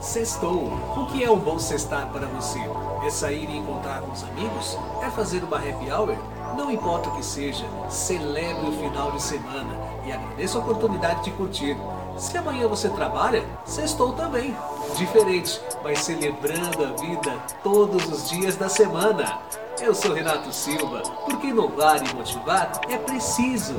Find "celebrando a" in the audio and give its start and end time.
16.00-16.92